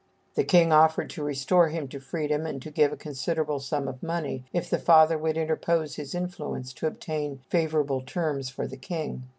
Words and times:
The 0.33 0.43
king 0.43 0.71
offered 0.73 1.11
to 1.11 1.23
restore 1.23 1.67
him 1.69 1.87
to 1.89 1.99
freedom, 1.99 2.47
and 2.47 2.59
to 2.63 2.71
give 2.71 2.91
a 2.91 2.97
considerable 2.97 3.59
sum 3.59 3.87
of 3.87 4.01
money, 4.01 4.43
if 4.51 4.67
the 4.67 4.79
father 4.79 5.15
would 5.15 5.37
interpose 5.37 5.93
his 5.95 6.15
influence 6.15 6.73
to 6.73 6.87
obtain 6.87 7.37
favorable 7.51 8.01
terms 8.01 8.49
for 8.49 8.65
the 8.65 8.77
king. 8.77 9.25